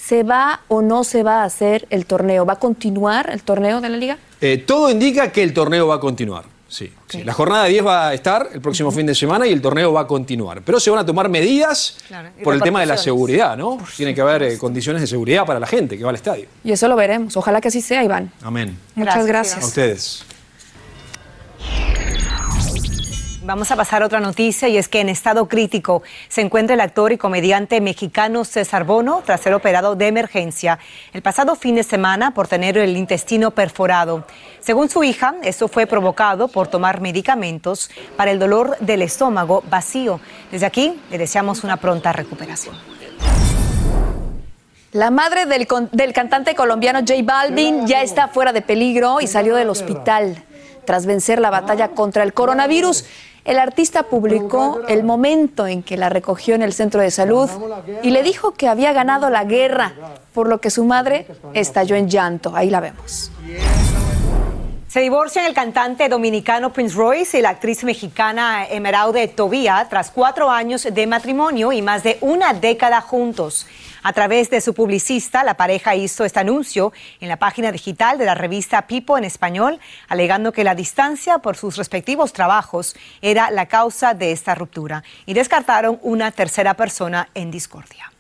¿Se 0.09 0.23
va 0.23 0.63
o 0.69 0.81
no 0.81 1.05
se 1.05 1.23
va 1.23 1.43
a 1.43 1.45
hacer 1.45 1.87
el 1.91 2.07
torneo? 2.07 2.47
¿Va 2.47 2.55
a 2.55 2.59
continuar 2.59 3.29
el 3.29 3.43
torneo 3.43 3.83
de 3.83 3.91
la 3.91 3.97
liga? 3.99 4.17
Eh, 4.41 4.57
todo 4.57 4.91
indica 4.91 5.31
que 5.31 5.43
el 5.43 5.53
torneo 5.53 5.87
va 5.87 5.97
a 5.97 6.01
continuar. 6.01 6.47
Sí, 6.67 6.91
sí. 7.09 7.25
La 7.25 7.35
jornada 7.35 7.67
10 7.67 7.85
va 7.87 8.09
a 8.09 8.15
estar 8.15 8.49
el 8.55 8.63
próximo 8.63 8.91
fin 8.91 9.05
de 9.05 9.15
semana 9.15 9.47
y 9.47 9.53
el 9.53 9.61
torneo 9.61 9.93
va 9.93 10.01
a 10.01 10.07
continuar. 10.07 10.63
Pero 10.63 10.81
se 10.81 10.89
van 10.89 11.01
a 11.01 11.05
tomar 11.05 11.29
medidas 11.29 11.99
Claro, 12.09 12.31
por 12.43 12.55
el 12.55 12.63
tema 12.63 12.81
de 12.81 12.87
la 12.87 12.97
seguridad, 12.97 13.55
¿no? 13.55 13.77
Tiene 13.99 14.15
que 14.15 14.23
haber 14.23 14.45
eh, 14.45 14.57
condiciones 14.57 15.03
de 15.03 15.09
seguridad 15.09 15.45
para 15.45 15.61
la 15.61 15.67
gente 15.67 15.99
que 15.99 16.05
va 16.05 16.09
al 16.09 16.17
estadio. 16.17 16.47
Y 16.65 16.73
eso 16.73 16.89
lo 16.89 16.97
veremos. 16.97 17.37
Ojalá 17.37 17.61
que 17.61 17.69
así 17.69 17.83
sea, 17.83 18.03
Iván. 18.03 18.33
Amén. 18.41 18.79
Muchas 18.95 19.27
gracias. 19.27 19.63
A 19.63 19.67
ustedes. 19.67 20.25
Vamos 23.49 23.71
a 23.71 23.77
pasar 23.77 24.03
a 24.03 24.05
otra 24.05 24.21
noticia 24.21 24.69
y 24.69 24.77
es 24.77 24.91
que 24.91 25.01
en 25.01 25.09
estado 25.09 25.49
crítico 25.49 26.03
se 26.29 26.43
encuentra 26.43 26.75
el 26.75 26.83
actor 26.83 27.13
y 27.13 27.17
comediante 27.17 27.81
mexicano 27.81 28.45
César 28.45 28.85
Bono 28.85 29.23
tras 29.25 29.41
ser 29.41 29.55
operado 29.55 29.97
de 29.97 30.07
emergencia 30.07 30.79
el 31.15 31.23
pasado 31.23 31.57
fin 31.57 31.75
de 31.75 31.83
semana 31.83 32.35
por 32.35 32.47
tener 32.47 32.77
el 32.77 32.95
intestino 32.95 33.53
perforado. 33.53 34.27
Según 34.61 34.91
su 34.91 35.03
hija, 35.03 35.35
esto 35.43 35.67
fue 35.67 35.87
provocado 35.87 36.49
por 36.49 36.69
tomar 36.69 37.01
medicamentos 37.01 37.91
para 38.19 38.33
el 38.33 38.39
dolor 38.39 38.77
del 38.81 39.01
estómago 39.01 39.65
vacío. 39.71 40.21
Desde 40.53 40.67
aquí 40.67 41.01
le 41.11 41.17
deseamos 41.17 41.65
una 41.65 41.79
pronta 41.79 42.13
recuperación. 42.13 42.77
La 44.93 45.11
madre 45.11 45.47
del, 45.47 46.13
cantante 46.13 46.55
colombiano 46.55 46.99
J 46.99 47.15
Balvin 47.23 47.87
ya 47.87 48.03
está 48.03 48.29
fuera 48.29 48.53
de 48.53 48.61
peligro 48.61 49.23
y 49.23 49.27
salió 49.27 49.55
del 49.55 49.71
hospital 49.71 50.45
tras 50.89 51.05
vencer 51.05 51.39
la 51.39 51.51
batalla 51.51 51.89
contra 51.89 52.23
el 52.23 52.33
coronavirus. 52.33 53.05
El 53.49 53.59
artista 53.59 54.03
publicó 54.03 54.83
el 54.89 55.05
momento 55.05 55.67
en 55.67 55.83
que 55.83 55.97
la 55.97 56.11
recogió 56.11 56.55
en 56.55 56.61
el 56.61 56.75
centro 56.75 57.01
de 57.01 57.11
salud 57.11 57.49
y 58.03 58.11
le 58.11 58.23
dijo 58.23 58.53
que 58.53 58.69
había 58.69 58.93
ganado 58.93 59.31
la 59.31 59.45
guerra, 59.45 59.95
por 60.35 60.51
lo 60.51 60.61
que 60.61 60.69
su 60.69 60.85
madre 60.85 61.27
estalló 61.55 61.97
en 61.97 62.11
llanto. 62.11 62.55
Ahí 62.55 62.69
la 62.69 62.81
vemos. 62.81 63.33
Se 64.87 65.01
divorcian 65.01 65.47
el 65.47 65.55
cantante 65.55 66.11
dominicano 66.11 66.75
Prince 66.75 66.95
Royce 66.95 67.39
y 67.39 67.41
la 67.41 67.49
actriz 67.49 67.85
mexicana 67.85 68.67
Emeraude 68.69 69.29
Tobía 69.29 69.87
tras 69.89 70.11
cuatro 70.11 70.51
años 70.51 70.87
de 70.91 71.07
matrimonio 71.07 71.73
y 71.73 71.81
más 71.81 72.03
de 72.03 72.19
una 72.21 72.53
década 72.53 73.01
juntos. 73.01 73.67
A 74.09 74.15
través 74.15 74.49
de 74.49 74.63
su 74.63 74.73
publicista, 74.73 75.45
la 75.45 75.59
pareja 75.59 75.95
hizo 75.95 76.25
este 76.25 76.41
anuncio 76.41 76.95
en 77.21 77.29
la 77.29 77.37
página 77.37 77.71
digital 77.71 78.17
de 78.17 78.25
la 78.25 78.35
revista 78.35 78.87
Pipo 78.87 79.19
en 79.19 79.25
español, 79.25 79.81
alegando 80.09 80.51
que 80.51 80.65
la 80.65 80.75
distancia 80.75 81.41
por 81.41 81.59
sus 81.59 81.77
respectivos 81.77 82.33
trabajos 82.33 82.97
era 83.21 83.51
la 83.51 83.67
causa 83.67 84.15
de 84.15 84.33
esta 84.33 84.55
ruptura 84.55 85.05
y 85.27 85.35
descartaron 85.35 85.99
una 86.01 86.31
tercera 86.31 86.73
persona 86.73 87.29
en 87.35 87.51
discordia. 87.51 88.11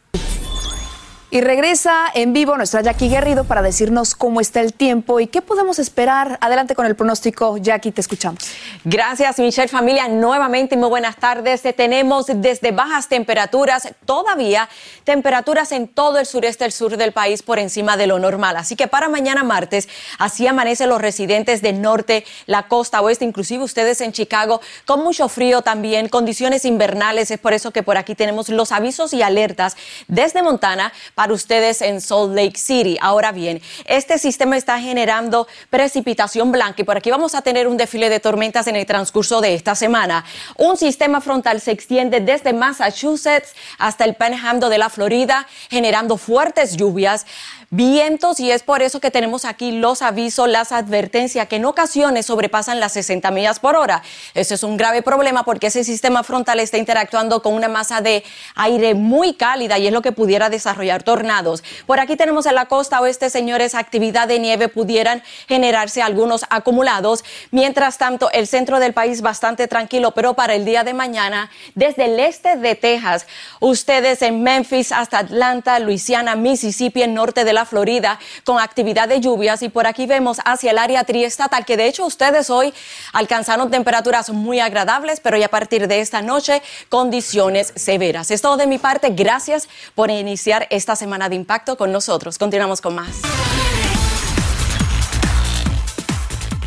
Y 1.30 1.42
regresa 1.42 2.06
en 2.14 2.32
vivo 2.32 2.56
nuestra 2.56 2.80
Jackie 2.80 3.10
Guerrido 3.10 3.44
para 3.44 3.60
decirnos 3.60 4.14
cómo 4.14 4.40
está 4.40 4.62
el 4.62 4.72
tiempo 4.72 5.20
y 5.20 5.26
qué 5.26 5.42
podemos 5.42 5.78
esperar. 5.78 6.38
Adelante 6.40 6.74
con 6.74 6.86
el 6.86 6.96
pronóstico. 6.96 7.58
Jackie, 7.58 7.92
te 7.92 8.00
escuchamos. 8.00 8.38
Gracias, 8.82 9.38
Michelle 9.38 9.68
Familia. 9.68 10.08
Nuevamente, 10.08 10.74
muy 10.78 10.88
buenas 10.88 11.16
tardes. 11.16 11.60
Tenemos 11.76 12.28
desde 12.34 12.72
bajas 12.72 13.08
temperaturas, 13.08 13.88
todavía 14.06 14.70
temperaturas 15.04 15.70
en 15.72 15.86
todo 15.86 16.18
el 16.18 16.24
sureste 16.24 16.64
del 16.64 16.72
sur 16.72 16.96
del 16.96 17.12
país 17.12 17.42
por 17.42 17.58
encima 17.58 17.98
de 17.98 18.06
lo 18.06 18.18
normal. 18.18 18.56
Así 18.56 18.74
que 18.74 18.88
para 18.88 19.10
mañana 19.10 19.44
martes, 19.44 19.86
así 20.18 20.46
amanecen 20.46 20.88
los 20.88 21.02
residentes 21.02 21.60
del 21.60 21.82
norte, 21.82 22.24
la 22.46 22.68
costa 22.68 23.02
oeste, 23.02 23.26
inclusive 23.26 23.62
ustedes 23.62 24.00
en 24.00 24.12
Chicago, 24.12 24.62
con 24.86 25.04
mucho 25.04 25.28
frío 25.28 25.60
también, 25.60 26.08
condiciones 26.08 26.64
invernales. 26.64 27.30
Es 27.30 27.38
por 27.38 27.52
eso 27.52 27.70
que 27.70 27.82
por 27.82 27.98
aquí 27.98 28.14
tenemos 28.14 28.48
los 28.48 28.72
avisos 28.72 29.12
y 29.12 29.20
alertas 29.20 29.76
desde 30.06 30.42
Montana 30.42 30.90
para 31.18 31.32
ustedes 31.32 31.82
en 31.82 32.00
Salt 32.00 32.32
Lake 32.32 32.56
City. 32.56 32.96
Ahora 33.00 33.32
bien, 33.32 33.60
este 33.86 34.18
sistema 34.18 34.56
está 34.56 34.78
generando 34.78 35.48
precipitación 35.68 36.52
blanca 36.52 36.80
y 36.80 36.84
por 36.84 36.96
aquí 36.96 37.10
vamos 37.10 37.34
a 37.34 37.42
tener 37.42 37.66
un 37.66 37.76
desfile 37.76 38.08
de 38.08 38.20
tormentas 38.20 38.68
en 38.68 38.76
el 38.76 38.86
transcurso 38.86 39.40
de 39.40 39.52
esta 39.52 39.74
semana. 39.74 40.24
Un 40.56 40.76
sistema 40.76 41.20
frontal 41.20 41.60
se 41.60 41.72
extiende 41.72 42.20
desde 42.20 42.52
Massachusetts 42.52 43.56
hasta 43.78 44.04
el 44.04 44.14
Panhandle 44.14 44.68
de 44.68 44.78
la 44.78 44.90
Florida, 44.90 45.48
generando 45.68 46.18
fuertes 46.18 46.76
lluvias 46.76 47.26
vientos 47.70 48.40
y 48.40 48.50
es 48.50 48.62
por 48.62 48.80
eso 48.80 48.98
que 49.00 49.10
tenemos 49.10 49.44
aquí 49.44 49.72
los 49.72 50.00
avisos, 50.00 50.48
las 50.48 50.72
advertencias 50.72 51.48
que 51.48 51.56
en 51.56 51.66
ocasiones 51.66 52.26
sobrepasan 52.26 52.80
las 52.80 52.92
60 52.92 53.30
millas 53.30 53.60
por 53.60 53.76
hora. 53.76 54.02
Ese 54.34 54.54
es 54.54 54.62
un 54.62 54.76
grave 54.76 55.02
problema 55.02 55.42
porque 55.42 55.66
ese 55.66 55.84
sistema 55.84 56.22
frontal 56.22 56.60
está 56.60 56.78
interactuando 56.78 57.42
con 57.42 57.54
una 57.54 57.68
masa 57.68 58.00
de 58.00 58.24
aire 58.54 58.94
muy 58.94 59.34
cálida 59.34 59.78
y 59.78 59.86
es 59.86 59.92
lo 59.92 60.00
que 60.00 60.12
pudiera 60.12 60.48
desarrollar 60.48 61.02
tornados. 61.08 61.64
Por 61.86 62.00
aquí 62.00 62.16
tenemos 62.16 62.44
en 62.44 62.54
la 62.54 62.66
costa 62.66 63.00
oeste, 63.00 63.30
señores, 63.30 63.74
actividad 63.74 64.28
de 64.28 64.38
nieve 64.38 64.68
pudieran 64.68 65.22
generarse 65.48 66.02
algunos 66.02 66.44
acumulados. 66.50 67.24
Mientras 67.50 67.96
tanto, 67.96 68.30
el 68.32 68.46
centro 68.46 68.78
del 68.78 68.92
país 68.92 69.22
bastante 69.22 69.68
tranquilo, 69.68 70.10
pero 70.10 70.34
para 70.34 70.54
el 70.54 70.66
día 70.66 70.84
de 70.84 70.92
mañana, 70.92 71.50
desde 71.74 72.04
el 72.04 72.20
este 72.20 72.56
de 72.56 72.74
Texas, 72.74 73.26
ustedes 73.58 74.20
en 74.20 74.42
Memphis 74.42 74.92
hasta 74.92 75.20
Atlanta, 75.20 75.78
Luisiana, 75.78 76.36
Mississippi, 76.36 77.02
en 77.02 77.14
norte 77.14 77.44
de 77.44 77.54
la 77.54 77.64
Florida, 77.64 78.18
con 78.44 78.60
actividad 78.60 79.08
de 79.08 79.20
lluvias 79.20 79.62
y 79.62 79.70
por 79.70 79.86
aquí 79.86 80.04
vemos 80.04 80.42
hacia 80.44 80.72
el 80.72 80.78
área 80.78 81.04
triestatal, 81.04 81.64
que 81.64 81.78
de 81.78 81.86
hecho 81.86 82.04
ustedes 82.04 82.50
hoy 82.50 82.74
alcanzaron 83.14 83.70
temperaturas 83.70 84.28
muy 84.28 84.60
agradables, 84.60 85.20
pero 85.20 85.38
ya 85.38 85.46
a 85.46 85.48
partir 85.48 85.88
de 85.88 86.00
esta 86.00 86.20
noche, 86.20 86.60
condiciones 86.90 87.72
severas. 87.76 88.30
Es 88.30 88.42
todo 88.42 88.58
de 88.58 88.66
mi 88.66 88.76
parte. 88.76 89.08
Gracias 89.08 89.70
por 89.94 90.10
iniciar 90.10 90.66
esta 90.68 90.97
semana 90.98 91.30
de 91.30 91.36
impacto 91.36 91.78
con 91.78 91.90
nosotros. 91.90 92.36
Continuamos 92.36 92.82
con 92.82 92.94
más. 92.94 93.22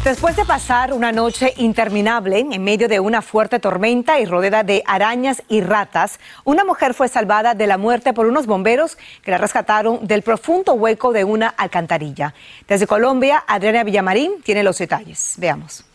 Después 0.03 0.35
de 0.35 0.45
pasar 0.45 0.93
una 0.93 1.11
noche 1.11 1.53
interminable 1.57 2.39
en 2.39 2.63
medio 2.63 2.87
de 2.87 2.99
una 2.99 3.21
fuerte 3.21 3.59
tormenta 3.59 4.19
y 4.19 4.25
rodeada 4.25 4.63
de 4.63 4.81
arañas 4.87 5.43
y 5.47 5.61
ratas, 5.61 6.19
una 6.43 6.63
mujer 6.63 6.95
fue 6.95 7.07
salvada 7.07 7.53
de 7.53 7.67
la 7.67 7.77
muerte 7.77 8.11
por 8.11 8.25
unos 8.25 8.47
bomberos 8.47 8.97
que 9.21 9.29
la 9.29 9.37
rescataron 9.37 10.07
del 10.07 10.23
profundo 10.23 10.73
hueco 10.73 11.13
de 11.13 11.23
una 11.23 11.49
alcantarilla. 11.49 12.33
Desde 12.67 12.87
Colombia, 12.87 13.43
Adriana 13.45 13.83
Villamarín 13.83 14.41
tiene 14.41 14.63
los 14.63 14.79
detalles. 14.79 15.35
Veamos. 15.37 15.85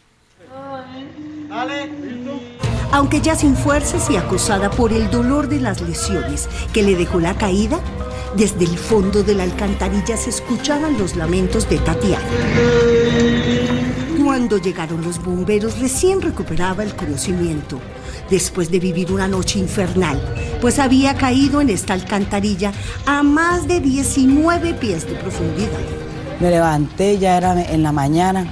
Aunque 2.92 3.20
ya 3.20 3.34
sin 3.34 3.56
fuerzas 3.56 4.08
y 4.08 4.16
acosada 4.16 4.70
por 4.70 4.92
el 4.92 5.10
dolor 5.10 5.48
de 5.48 5.58
las 5.58 5.80
lesiones 5.80 6.48
que 6.72 6.84
le 6.84 6.94
dejó 6.94 7.18
la 7.18 7.34
caída, 7.34 7.80
desde 8.36 8.64
el 8.64 8.76
fondo 8.76 9.22
de 9.22 9.34
la 9.34 9.44
alcantarilla 9.44 10.16
se 10.16 10.28
escuchaban 10.30 10.98
los 10.98 11.16
lamentos 11.16 11.68
de 11.70 11.78
Tatiana. 11.78 12.24
Cuando 14.22 14.58
llegaron 14.58 15.02
los 15.02 15.22
bomberos 15.22 15.78
recién 15.78 16.20
recuperaba 16.20 16.82
el 16.82 16.94
conocimiento, 16.94 17.80
después 18.28 18.70
de 18.70 18.78
vivir 18.78 19.10
una 19.10 19.26
noche 19.26 19.58
infernal, 19.58 20.20
pues 20.60 20.78
había 20.78 21.14
caído 21.14 21.62
en 21.62 21.70
esta 21.70 21.94
alcantarilla 21.94 22.72
a 23.06 23.22
más 23.22 23.66
de 23.66 23.80
19 23.80 24.74
pies 24.74 25.06
de 25.06 25.14
profundidad. 25.14 25.80
Me 26.38 26.50
levanté, 26.50 27.18
ya 27.18 27.38
era 27.38 27.58
en 27.72 27.82
la 27.82 27.92
mañana, 27.92 28.46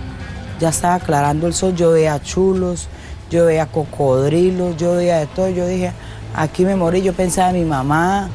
ya 0.61 0.71
estaba 0.71 0.95
aclarando 0.95 1.47
el 1.47 1.53
sol, 1.53 1.75
yo 1.75 1.91
veía 1.93 2.23
chulos, 2.23 2.89
yo 3.31 3.45
veía 3.45 3.67
cocodrilos, 3.67 4.79
yo 4.79 4.97
veía 4.97 5.19
de 5.19 5.27
todo, 5.27 5.51
yo 5.51 5.67
dije, 5.67 5.93
aquí 6.35 6.65
me 6.65 6.75
morí, 6.75 7.03
yo 7.03 7.13
pensaba 7.13 7.51
en 7.51 7.57
mi 7.57 7.65
mamá, 7.65 8.31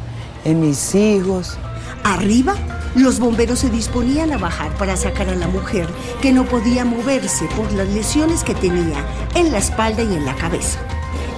en 0.45 0.61
mis 0.61 0.95
hijos. 0.95 1.57
Arriba, 2.03 2.55
los 2.95 3.19
bomberos 3.19 3.59
se 3.59 3.69
disponían 3.69 4.31
a 4.31 4.37
bajar 4.37 4.73
para 4.77 4.97
sacar 4.97 5.29
a 5.29 5.35
la 5.35 5.47
mujer 5.47 5.87
que 6.21 6.31
no 6.31 6.45
podía 6.45 6.85
moverse 6.85 7.45
por 7.55 7.71
las 7.73 7.87
lesiones 7.89 8.43
que 8.43 8.55
tenía 8.55 9.05
en 9.35 9.51
la 9.51 9.59
espalda 9.59 10.01
y 10.03 10.13
en 10.13 10.25
la 10.25 10.35
cabeza. 10.35 10.79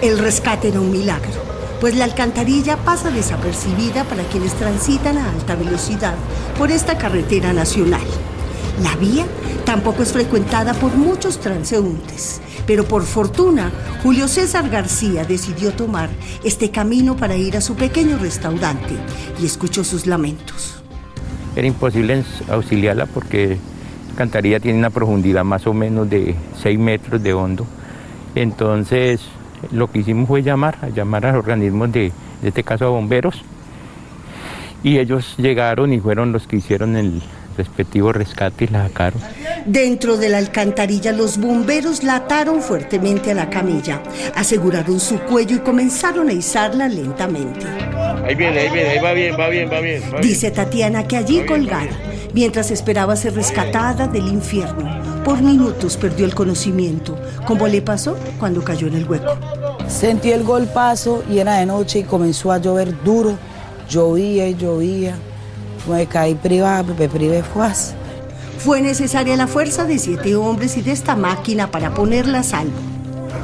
El 0.01 0.17
rescate 0.17 0.69
era 0.69 0.79
un 0.79 0.91
milagro, 0.91 1.31
pues 1.79 1.95
la 1.95 2.05
alcantarilla 2.05 2.77
pasa 2.77 3.11
desapercibida 3.11 4.03
para 4.05 4.23
quienes 4.23 4.53
transitan 4.53 5.17
a 5.17 5.29
alta 5.29 5.55
velocidad 5.55 6.15
por 6.57 6.71
esta 6.71 6.97
carretera 6.97 7.53
nacional. 7.53 8.01
La 8.81 8.95
vía 8.95 9.25
tampoco 9.63 10.01
es 10.01 10.11
frecuentada 10.11 10.73
por 10.73 10.95
muchos 10.95 11.39
transeúntes, 11.39 12.41
pero 12.65 12.83
por 12.83 13.03
fortuna, 13.03 13.71
Julio 14.01 14.27
César 14.27 14.69
García 14.69 15.23
decidió 15.23 15.71
tomar 15.71 16.09
este 16.43 16.71
camino 16.71 17.15
para 17.15 17.35
ir 17.35 17.57
a 17.57 17.61
su 17.61 17.75
pequeño 17.75 18.17
restaurante 18.17 18.95
y 19.39 19.45
escuchó 19.45 19.83
sus 19.83 20.07
lamentos. 20.07 20.81
era 21.55 21.67
imposible 21.67 22.23
auxiliarla 22.49 23.05
porque 23.05 23.57
la 24.05 24.11
alcantarilla 24.11 24.59
tiene 24.59 24.79
una 24.79 24.89
profundidad 24.89 25.43
más 25.43 25.67
o 25.67 25.73
menos 25.73 26.09
de 26.09 26.35
6 26.63 26.79
metros 26.79 27.21
de 27.21 27.33
hondo. 27.33 27.67
Entonces 28.33 29.21
lo 29.71 29.91
que 29.91 29.99
hicimos 29.99 30.27
fue 30.27 30.41
llamar, 30.41 30.91
llamar 30.93 31.27
a 31.27 31.37
organismos 31.37 31.91
de, 31.91 32.11
de 32.41 32.47
este 32.47 32.63
caso 32.63 32.85
a 32.85 32.89
bomberos 32.89 33.43
y 34.81 34.97
ellos 34.97 35.35
llegaron 35.37 35.93
y 35.93 35.99
fueron 35.99 36.31
los 36.31 36.47
que 36.47 36.55
hicieron 36.55 36.95
el 36.95 37.21
respectivo 37.57 38.11
rescate 38.11 38.65
y 38.65 38.67
la 38.67 38.87
sacaron. 38.87 39.21
Dentro 39.65 40.17
de 40.17 40.29
la 40.29 40.37
alcantarilla, 40.37 41.11
los 41.11 41.37
bomberos 41.37 42.03
la 42.03 42.15
ataron 42.17 42.61
fuertemente 42.61 43.31
a 43.31 43.35
la 43.35 43.49
camilla, 43.49 44.01
aseguraron 44.35 44.99
su 44.99 45.19
cuello 45.19 45.57
y 45.57 45.59
comenzaron 45.59 46.29
a 46.29 46.33
izarla 46.33 46.87
lentamente. 46.87 47.65
Ahí 48.25 48.35
viene, 48.35 48.59
ahí 48.59 48.69
viene, 48.69 48.89
ahí 48.89 48.99
va 48.99 49.13
bien, 49.13 49.35
va 49.39 49.49
bien, 49.49 49.69
va 49.71 49.79
bien. 49.79 50.01
va 50.03 50.19
bien. 50.19 50.21
Dice 50.21 50.51
Tatiana 50.51 51.07
que 51.07 51.17
allí 51.17 51.45
colgada, 51.45 51.91
mientras 52.33 52.71
esperaba 52.71 53.15
ser 53.15 53.35
rescatada 53.35 54.07
del 54.07 54.27
infierno, 54.27 55.23
por 55.23 55.41
minutos 55.41 55.97
perdió 55.97 56.25
el 56.25 56.33
conocimiento, 56.33 57.17
como 57.45 57.67
le 57.67 57.81
pasó 57.81 58.17
cuando 58.39 58.63
cayó 58.63 58.87
en 58.87 58.95
el 58.95 59.07
hueco. 59.07 59.37
Sentí 59.87 60.31
el 60.31 60.43
golpazo 60.43 61.23
y 61.29 61.39
era 61.39 61.57
de 61.57 61.65
noche 61.65 61.99
y 61.99 62.03
comenzó 62.03 62.51
a 62.51 62.57
llover 62.57 63.03
duro. 63.03 63.37
Llovía 63.89 64.47
y 64.47 64.55
llovía. 64.55 65.15
Me 65.87 66.05
caí 66.05 66.35
privada, 66.35 66.83
me 66.83 67.09
privé 67.09 67.43
fuas. 67.43 67.95
Fue 68.59 68.81
necesaria 68.81 69.35
la 69.35 69.47
fuerza 69.47 69.85
de 69.85 69.97
siete 69.97 70.35
hombres 70.35 70.77
y 70.77 70.81
de 70.81 70.91
esta 70.91 71.15
máquina 71.15 71.67
para 71.67 71.91
ponerla 71.91 72.39
a 72.39 72.43
salvo. 72.43 72.77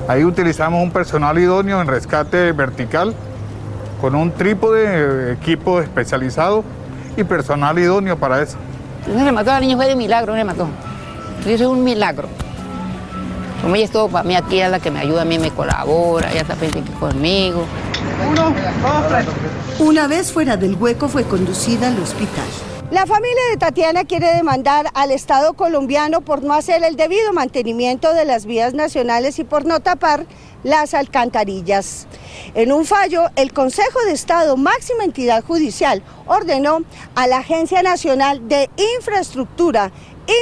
Ahí 0.08 0.24
utilizamos 0.24 0.82
un 0.84 0.91
personal 0.91 1.38
idóneo 1.39 1.82
en 1.82 1.88
rescate 1.88 2.51
vertical 2.51 3.15
con 4.00 4.13
un 4.13 4.32
trípode, 4.32 5.34
equipo 5.34 5.82
especializado 5.82 6.63
y 7.17 7.24
personal 7.24 7.77
idóneo 7.79 8.17
para 8.17 8.41
eso. 8.41 8.58
No 9.12 9.25
le 9.25 9.32
mató 9.32 9.51
a 9.51 9.56
la 9.56 9.60
niña, 9.62 9.75
fue 9.75 9.88
de 9.88 9.96
milagro, 9.96 10.34
no 10.34 10.38
le 10.38 10.44
mató. 10.44 10.67
Eso 11.41 11.51
es 11.51 11.62
un 11.62 11.84
milagro. 11.84 12.27
Como 13.62 13.75
ella 13.75 13.86
es 13.86 13.91
todo 13.91 14.08
para 14.08 14.24
mí, 14.24 14.36
aquí 14.36 14.60
es 14.60 14.70
la 14.70 14.79
que 14.79 14.91
me 14.91 15.00
ayuda, 15.00 15.24
a 15.24 15.25
mí 15.25 15.39
me 15.39 15.50
colabora, 15.50 16.32
ella 16.32 16.41
está 16.41 16.53
pendiente 16.53 16.91
conmigo. 16.94 17.65
Una 19.80 20.08
vez 20.08 20.32
fuera 20.32 20.58
del 20.58 20.76
hueco 20.76 21.08
fue 21.08 21.24
conducida 21.24 21.88
al 21.88 22.00
hospital. 22.00 22.46
La 22.90 23.06
familia 23.06 23.42
de 23.52 23.58
Tatiana 23.58 24.06
quiere 24.06 24.34
demandar 24.34 24.88
al 24.94 25.12
Estado 25.12 25.56
colombiano 25.56 26.22
por 26.22 26.42
no 26.42 26.54
hacer 26.54 26.84
el 26.86 26.96
debido 26.96 27.34
mantenimiento 27.34 28.14
de 28.14 28.24
las 28.24 28.46
vías 28.46 28.74
nacionales 28.74 29.40
y 29.40 29.44
por 29.44 29.66
no 29.66 29.82
tapar 29.82 30.26
las 30.64 30.94
alcantarillas. 30.94 32.08
En 32.56 32.72
un 32.72 32.86
fallo, 32.86 33.26
el 33.36 33.52
Consejo 33.52 34.00
de 34.06 34.14
Estado, 34.14 34.56
máxima 34.56 35.04
entidad 35.04 35.44
judicial, 35.44 36.02
ordenó 36.28 36.80
a 37.16 37.28
la 37.28 37.40
Agencia 37.40 37.84
Nacional 37.84 38.48
de 38.48 38.70
Infraestructura 38.98 39.92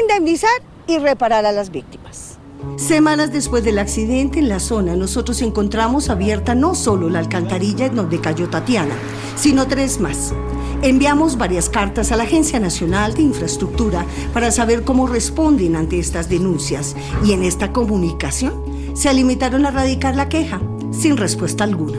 indemnizar 0.01 0.62
y 0.86 1.00
reparar 1.00 1.48
a 1.48 1.51
las 1.51 1.72
víctimas. 1.72 2.35
Semanas 2.77 3.31
después 3.31 3.63
del 3.63 3.79
accidente 3.79 4.39
en 4.39 4.50
la 4.50 4.60
zona, 4.60 4.95
nosotros 4.95 5.41
encontramos 5.41 6.10
abierta 6.10 6.55
no 6.55 6.75
solo 6.75 7.10
la 7.10 7.19
alcantarilla 7.19 7.86
en 7.86 7.95
donde 7.95 8.19
cayó 8.19 8.50
Tatiana, 8.50 8.95
sino 9.36 9.65
tres 9.67 10.00
más. 10.00 10.34
Enviamos 10.81 11.38
varias 11.38 11.69
cartas 11.69 12.12
a 12.12 12.17
la 12.17 12.24
Agencia 12.24 12.60
Nacional 12.60 13.13
de 13.13 13.22
Infraestructura 13.22 14.05
para 14.34 14.51
saber 14.51 14.84
cómo 14.84 15.07
responden 15.07 15.75
ante 15.75 16.00
estas 16.00 16.29
denuncias 16.29 16.95
y 17.24 17.31
en 17.31 17.43
esta 17.43 17.72
comunicación 17.72 18.62
se 18.93 19.13
limitaron 19.13 19.65
a 19.65 19.72
radicar 19.72 20.15
la 20.15 20.29
queja 20.29 20.62
sin 20.91 21.17
respuesta 21.17 21.63
alguna. 21.63 21.98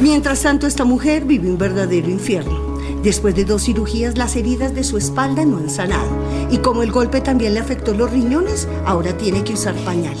Mientras 0.00 0.42
tanto, 0.42 0.66
esta 0.66 0.84
mujer 0.84 1.24
vive 1.24 1.48
un 1.48 1.58
verdadero 1.58 2.08
infierno. 2.08 2.65
Después 3.06 3.36
de 3.36 3.44
dos 3.44 3.62
cirugías, 3.62 4.18
las 4.18 4.34
heridas 4.34 4.74
de 4.74 4.82
su 4.82 4.98
espalda 4.98 5.44
no 5.44 5.58
han 5.58 5.70
sanado. 5.70 6.08
Y 6.50 6.58
como 6.58 6.82
el 6.82 6.90
golpe 6.90 7.20
también 7.20 7.54
le 7.54 7.60
afectó 7.60 7.94
los 7.94 8.10
riñones, 8.10 8.66
ahora 8.84 9.16
tiene 9.16 9.44
que 9.44 9.52
usar 9.52 9.76
pañal. 9.76 10.16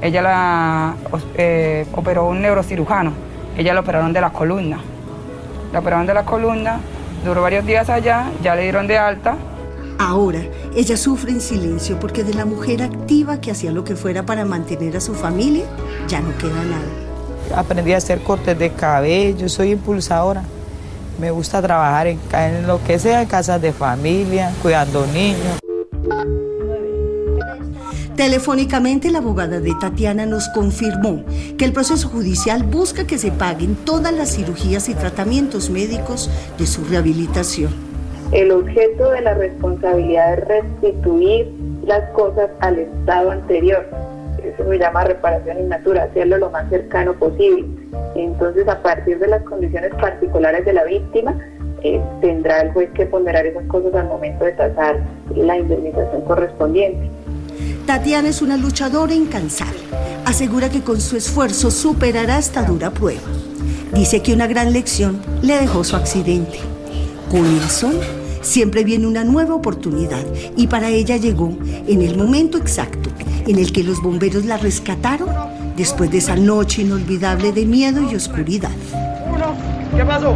Ella 0.00 0.22
la 0.22 0.94
eh, 1.34 1.84
operó 1.92 2.28
un 2.28 2.40
neurocirujano. 2.40 3.10
Ella 3.56 3.74
la 3.74 3.80
operaron 3.80 4.12
de 4.12 4.20
la 4.20 4.30
columna. 4.30 4.78
La 5.72 5.80
operaron 5.80 6.06
de 6.06 6.14
la 6.14 6.24
columna, 6.24 6.78
duró 7.24 7.42
varios 7.42 7.66
días 7.66 7.90
allá, 7.90 8.30
ya 8.40 8.54
le 8.54 8.62
dieron 8.62 8.86
de 8.86 8.96
alta. 8.96 9.34
Ahora, 9.98 10.38
ella 10.76 10.96
sufre 10.96 11.32
en 11.32 11.40
silencio 11.40 11.98
porque 11.98 12.22
de 12.22 12.34
la 12.34 12.44
mujer 12.44 12.84
activa 12.84 13.40
que 13.40 13.50
hacía 13.50 13.72
lo 13.72 13.82
que 13.82 13.96
fuera 13.96 14.24
para 14.24 14.44
mantener 14.44 14.96
a 14.96 15.00
su 15.00 15.14
familia, 15.14 15.64
ya 16.06 16.20
no 16.20 16.30
queda 16.38 16.62
nada. 16.62 17.60
Aprendí 17.60 17.94
a 17.94 17.96
hacer 17.96 18.22
cortes 18.22 18.56
de 18.56 18.70
cabello, 18.70 19.48
soy 19.48 19.72
impulsadora. 19.72 20.44
Me 21.18 21.30
gusta 21.30 21.60
trabajar 21.60 22.06
en, 22.06 22.20
en 22.32 22.66
lo 22.66 22.82
que 22.84 22.98
sea, 22.98 23.22
en 23.22 23.28
casas 23.28 23.60
de 23.60 23.72
familia, 23.72 24.52
cuidando 24.62 25.06
niños. 25.06 25.58
Telefónicamente, 28.18 29.12
la 29.12 29.18
abogada 29.18 29.60
de 29.60 29.72
Tatiana 29.80 30.26
nos 30.26 30.48
confirmó 30.48 31.24
que 31.56 31.64
el 31.64 31.72
proceso 31.72 32.08
judicial 32.08 32.64
busca 32.64 33.06
que 33.06 33.16
se 33.16 33.30
paguen 33.30 33.76
todas 33.76 34.12
las 34.12 34.34
cirugías 34.34 34.88
y 34.88 34.94
tratamientos 34.94 35.70
médicos 35.70 36.28
de 36.58 36.66
su 36.66 36.84
rehabilitación. 36.84 37.70
El 38.32 38.50
objeto 38.50 39.10
de 39.10 39.20
la 39.20 39.34
responsabilidad 39.34 40.34
es 40.34 40.48
restituir 40.48 41.52
las 41.84 42.10
cosas 42.10 42.50
al 42.60 42.80
estado 42.80 43.30
anterior. 43.30 43.86
Eso 44.48 44.68
se 44.68 44.78
llama 44.78 45.04
reparación 45.04 45.60
innatura, 45.60 46.04
hacerlo 46.04 46.38
lo 46.38 46.50
más 46.50 46.68
cercano 46.70 47.14
posible. 47.14 47.66
Entonces, 48.14 48.66
a 48.68 48.82
partir 48.82 49.18
de 49.18 49.28
las 49.28 49.42
condiciones 49.42 49.92
particulares 49.94 50.64
de 50.64 50.72
la 50.72 50.84
víctima, 50.84 51.34
eh, 51.82 52.00
tendrá 52.20 52.62
el 52.62 52.72
juez 52.72 52.90
que 52.94 53.06
ponderar 53.06 53.46
esas 53.46 53.64
cosas 53.66 53.94
al 53.94 54.08
momento 54.08 54.44
de 54.44 54.52
tasar 54.52 54.98
la 55.34 55.58
indemnización 55.58 56.22
correspondiente. 56.22 57.10
Tatiana 57.86 58.28
es 58.28 58.42
una 58.42 58.56
luchadora 58.56 59.14
incansable. 59.14 59.80
Asegura 60.24 60.68
que 60.68 60.82
con 60.82 61.00
su 61.00 61.16
esfuerzo 61.16 61.70
superará 61.70 62.38
esta 62.38 62.62
dura 62.62 62.90
prueba. 62.90 63.22
Dice 63.92 64.22
que 64.22 64.32
una 64.32 64.46
gran 64.46 64.72
lección 64.72 65.20
le 65.42 65.58
dejó 65.58 65.84
su 65.84 65.96
accidente. 65.96 66.58
Con 67.30 67.44
sol 67.60 67.98
siempre 68.48 68.82
viene 68.82 69.06
una 69.06 69.24
nueva 69.24 69.54
oportunidad 69.54 70.24
y 70.56 70.66
para 70.66 70.88
ella 70.88 71.16
llegó 71.16 71.56
en 71.86 72.02
el 72.02 72.16
momento 72.16 72.56
exacto 72.56 73.10
en 73.46 73.58
el 73.58 73.72
que 73.72 73.84
los 73.84 74.02
bomberos 74.02 74.46
la 74.46 74.56
rescataron 74.56 75.28
después 75.76 76.10
de 76.10 76.18
esa 76.18 76.34
noche 76.34 76.82
inolvidable 76.82 77.52
de 77.52 77.66
miedo 77.66 78.10
y 78.10 78.14
oscuridad. 78.14 78.70
¿Qué 79.94 80.04
pasó? 80.04 80.34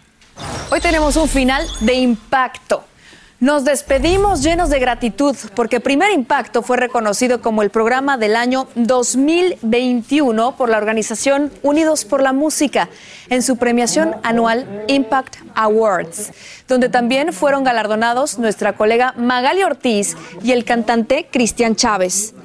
Hoy 0.69 0.79
tenemos 0.79 1.15
un 1.15 1.27
final 1.27 1.65
de 1.79 1.95
impacto. 1.95 2.83
Nos 3.41 3.65
despedimos 3.65 4.43
llenos 4.43 4.69
de 4.69 4.77
gratitud 4.77 5.35
porque 5.55 5.79
Primer 5.79 6.11
Impacto 6.11 6.61
fue 6.61 6.77
reconocido 6.77 7.41
como 7.41 7.63
el 7.63 7.71
programa 7.71 8.15
del 8.15 8.35
año 8.35 8.67
2021 8.75 10.55
por 10.55 10.69
la 10.69 10.77
organización 10.77 11.51
Unidos 11.63 12.05
por 12.05 12.21
la 12.21 12.33
Música 12.33 12.87
en 13.31 13.41
su 13.41 13.57
premiación 13.57 14.15
anual 14.21 14.83
Impact 14.87 15.37
Awards, 15.55 16.33
donde 16.67 16.89
también 16.89 17.33
fueron 17.33 17.63
galardonados 17.63 18.37
nuestra 18.37 18.73
colega 18.73 19.15
Magali 19.17 19.63
Ortiz 19.63 20.15
y 20.43 20.51
el 20.51 20.63
cantante 20.63 21.27
Cristian 21.31 21.75
Chávez. 21.75 22.35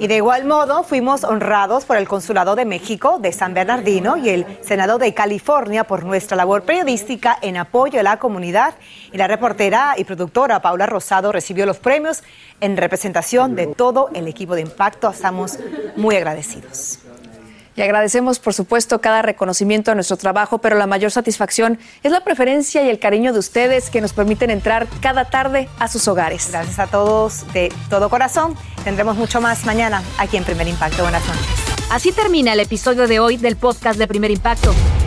Y 0.00 0.06
de 0.06 0.16
igual 0.16 0.44
modo 0.44 0.84
fuimos 0.84 1.24
honrados 1.24 1.84
por 1.84 1.96
el 1.96 2.06
Consulado 2.06 2.54
de 2.54 2.64
México 2.64 3.18
de 3.20 3.32
San 3.32 3.52
Bernardino 3.52 4.16
y 4.16 4.28
el 4.28 4.46
Senado 4.62 4.98
de 4.98 5.12
California 5.12 5.84
por 5.84 6.04
nuestra 6.04 6.36
labor 6.36 6.62
periodística 6.62 7.36
en 7.42 7.56
apoyo 7.56 7.98
a 7.98 8.04
la 8.04 8.18
comunidad. 8.18 8.74
Y 9.12 9.18
la 9.18 9.26
reportera 9.26 9.94
y 9.96 10.04
productora 10.04 10.45
Paula 10.62 10.86
Rosado 10.86 11.32
recibió 11.32 11.66
los 11.66 11.78
premios 11.78 12.22
en 12.60 12.76
representación 12.76 13.56
de 13.56 13.66
todo 13.66 14.10
el 14.14 14.28
equipo 14.28 14.54
de 14.54 14.62
Impacto. 14.62 15.10
Estamos 15.10 15.58
muy 15.96 16.16
agradecidos. 16.16 17.00
Y 17.76 17.82
agradecemos, 17.82 18.38
por 18.38 18.54
supuesto, 18.54 19.02
cada 19.02 19.20
reconocimiento 19.20 19.90
a 19.90 19.94
nuestro 19.94 20.16
trabajo, 20.16 20.58
pero 20.58 20.76
la 20.76 20.86
mayor 20.86 21.10
satisfacción 21.10 21.78
es 22.02 22.10
la 22.10 22.24
preferencia 22.24 22.82
y 22.82 22.88
el 22.88 22.98
cariño 22.98 23.34
de 23.34 23.38
ustedes 23.38 23.90
que 23.90 24.00
nos 24.00 24.14
permiten 24.14 24.50
entrar 24.50 24.86
cada 25.02 25.26
tarde 25.26 25.68
a 25.78 25.86
sus 25.88 26.08
hogares. 26.08 26.48
Gracias 26.50 26.78
a 26.78 26.86
todos 26.86 27.50
de 27.52 27.70
todo 27.90 28.08
corazón. 28.08 28.54
Tendremos 28.82 29.16
mucho 29.16 29.42
más 29.42 29.66
mañana 29.66 30.02
aquí 30.16 30.38
en 30.38 30.44
Primer 30.44 30.66
Impacto. 30.66 31.02
Buenas 31.02 31.26
noches. 31.26 31.44
Así 31.90 32.12
termina 32.12 32.54
el 32.54 32.60
episodio 32.60 33.06
de 33.06 33.20
hoy 33.20 33.36
del 33.36 33.56
podcast 33.56 33.98
de 33.98 34.08
Primer 34.08 34.30
Impacto. 34.30 34.74